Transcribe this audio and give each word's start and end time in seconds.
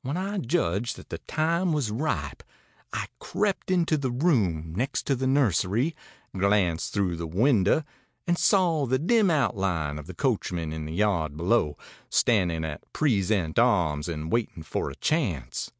When 0.00 0.16
I 0.16 0.38
judged 0.38 0.96
that 0.96 1.10
the 1.10 1.18
time 1.18 1.74
was 1.74 1.90
ripe, 1.90 2.42
I 2.94 3.04
crept 3.18 3.66
to 3.66 3.98
the 3.98 4.10
room 4.10 4.72
next 4.74 5.04
the 5.04 5.26
nursery, 5.26 5.94
glanced 6.34 6.94
through 6.94 7.16
the 7.16 7.26
window, 7.26 7.84
and 8.26 8.38
saw 8.38 8.86
the 8.86 8.98
dim 8.98 9.30
outline 9.30 9.98
of 9.98 10.06
the 10.06 10.14
coachman 10.14 10.72
in 10.72 10.86
the 10.86 10.94
yard 10.94 11.36
below, 11.36 11.76
standing 12.08 12.64
at 12.64 12.90
present 12.94 13.58
arms 13.58 14.08
and 14.08 14.32
waiting 14.32 14.62
for 14.62 14.88
a 14.88 14.96
chance. 14.96 15.70